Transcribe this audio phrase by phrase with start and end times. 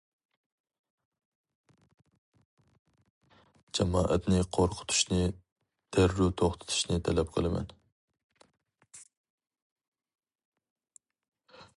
[3.79, 5.19] جامائەتنى قورقۇتۇشنى
[5.97, 7.77] دەررۇ توختىتىشنى تەلەپ قىلىمەن!